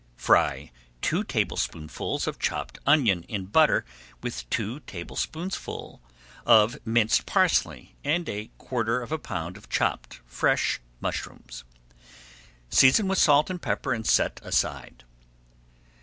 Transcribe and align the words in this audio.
Fry 0.15 0.71
two 1.03 1.23
tablespoonfuls 1.23 2.25
of 2.25 2.39
chopped 2.39 2.79
onion 2.87 3.21
in 3.27 3.45
butter 3.45 3.85
with 4.23 4.49
two 4.49 4.79
tablespoonfuls 4.79 5.99
of 6.43 6.79
minced 6.83 7.27
parsley 7.27 7.95
and 8.03 8.27
a 8.27 8.49
quarter 8.57 9.03
of 9.03 9.11
a 9.11 9.19
pound 9.19 9.57
of 9.57 9.69
chopped 9.69 10.21
fresh 10.25 10.81
mushrooms. 11.01 11.63
Season 12.71 13.07
with 13.07 13.19
salt 13.19 13.51
and 13.51 13.61
pepper 13.61 13.93
and 13.93 14.07
set 14.07 14.39
aside. 14.43 15.03